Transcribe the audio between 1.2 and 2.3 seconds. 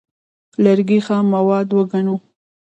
مواد وګڼو.